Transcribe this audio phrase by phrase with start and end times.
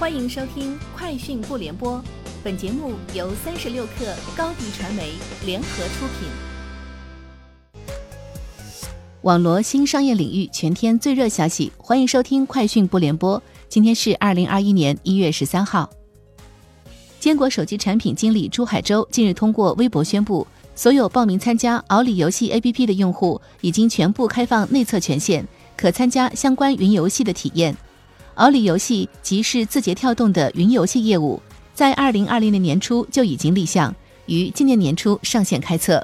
[0.00, 1.98] 欢迎收听《快讯不联播》，
[2.42, 5.12] 本节目由三十六克高低传媒
[5.44, 6.26] 联合出品。
[9.20, 13.38] 网罗新商业领域全天最热消息，欢迎收听《快讯不联播》。
[13.68, 15.90] 今天是二零二一年一月十三号。
[17.18, 25.46] 坚果手机产品经理朱海洲近日通过微博宣布，所有报名参加敖里游戏 APP 的用户已经全部开放内测权限，
[25.76, 27.76] 可参加相关云游戏的体验。
[28.40, 31.38] 敖里游戏即是字节跳动的云游戏业务，
[31.74, 33.94] 在二零二零年年初就已经立项，
[34.24, 36.02] 于今年年初上线开测。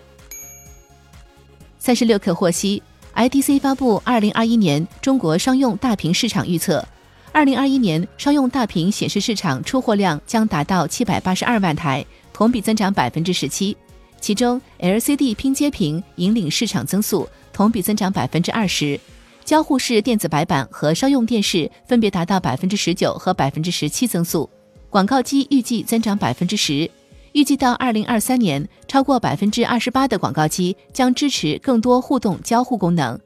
[1.78, 2.82] 三十六氪获悉
[3.14, 6.86] ，IDC 发布二零二一年中国商用大屏市场预测，
[7.32, 13.74] 二零二一年商用大屏显示市场出货量将达到七百八十二万台，同比增长百分之十七，
[14.20, 19.00] 其中 LCD 拼接屏引领市场增速，同比增长百分之二十。
[19.46, 24.50] 交互式电子白板和商用电视分别达到百分之十九和百分之十七增速，
[24.90, 26.90] 广告机预计增长百分之十，
[27.30, 33.16] 预计到二零二三年，超过百分之二十八的广告机将支持更多互动交互功能，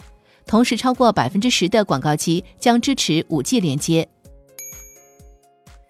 [0.45, 4.07] 同时超过百分之十的广告机将支持五 G 连接。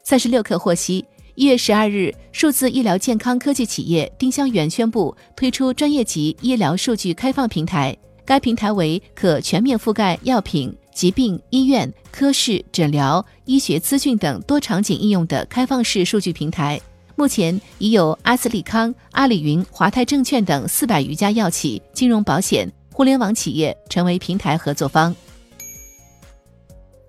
[0.04, 1.04] 三十六氪获悉，
[1.34, 7.96] 一月十二日，数字医疗健康科技企业丁香园宣布推出专业级医疗数据开放平台。
[8.30, 16.80] 该平台为可全面覆盖药品、疾病、医院、科室、诊疗、医学资讯等多场景应用的开放式数据平台。
[17.16, 25.12] 目前已有阿斯利康、阿里云、华泰证券等四百余家药企、金融保险、互联网企业成为平台合作方。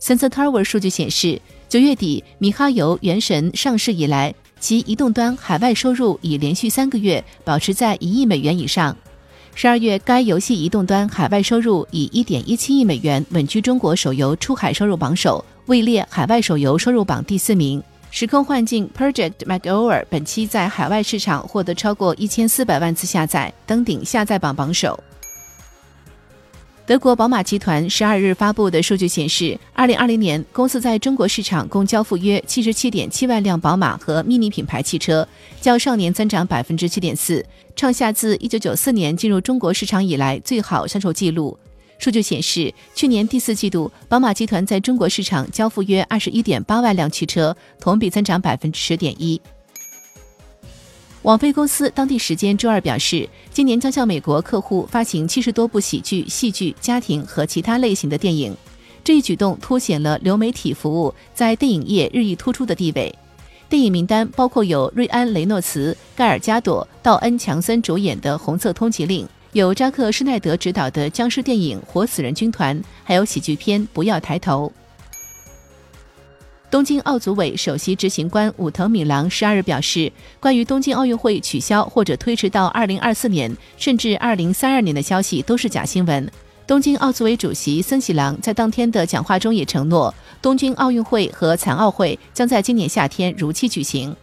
[0.02, 8.97] Sensor Tower 数据显示，九月底米哈游《原神》上市以来，其移动端海外收入已连续三个月保持在一亿美元以上。
[9.62, 17.80] 十二月，该游戏移动端海外收入以一点一七亿美元稳居中国手游出海收入榜首，位列海外手游收入榜第四名。
[18.09, 25.00] 时空幻境 Project MacOver 本期在海外市场获得超过一千四百万次下载，登顶下载榜榜首。
[26.92, 35.26] 德国宝马集团十二日发布的数据显示，二零二零年公司在中国市场共交付约七十七点七万辆宝马和 MINI 品牌汽车，
[35.62, 37.46] 较上年增长百分之七点四，
[37.78, 41.58] 创下自一九九四年进入中国市场以来最好销售记录。
[41.98, 49.40] 数据显示，去年第四季度，宝马集团在中国市场交付约二十一点八万辆汽车，同比增长百分之十点一。
[51.23, 58.55] 网飞公司当地时间周二表示，今年将向美国客户发行七十多部喜剧、戏剧、家庭和其他类型的电影。
[59.04, 63.14] 这一举动凸显了流媒体服务在电影业日益突出的地位。
[63.70, 69.23] 电影名单包括有瑞安·雷诺茨、盖尔加朵、道恩·强森主演的《红色通缉令》，
[69.54, 74.73] 有扎克·施奈德执导的僵尸电影《活死人军团》，还有喜剧片《不要抬头》。
[76.71, 80.09] 东京奥组委首席执行官武藤敏郎十二日表示，
[80.39, 86.31] 关于东京奥运会取消或者推迟到二零二四年甚至二零三二年的消息都是假新闻。
[86.65, 94.15] 东京奥组委主席森喜朗在当天的讲话中也承诺，东京奥运会和残奥会将在今年夏天如期举行。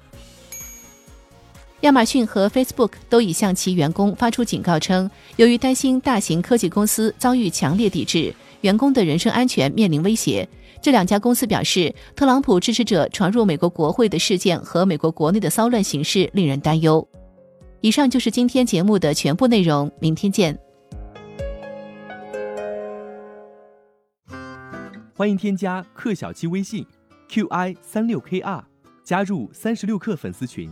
[1.83, 10.49] 亚马逊和 Facebook 都已向其员工发出警告称，由于担心大型科技公司遭遇强烈抵制，员工的人身安全面临威胁。
[10.81, 17.07] 这两家公司表示，特朗普支持者闯入美国国会的事件和美国国内的骚乱形势令人担忧。
[17.81, 20.59] 以上就是今天节目的全部内容，明天见。
[25.15, 26.87] 欢迎添加克小七微信
[27.29, 28.63] ，qi 三六 kr，
[29.03, 30.71] 加入三十六氪粉丝群。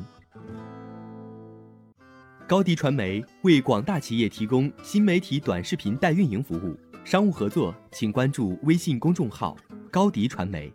[2.47, 9.56] 高迪传媒为广大企业提供新媒体短视频代运营服务，商务合作请关注微信公众号。
[9.97, 10.71] 高迪传媒。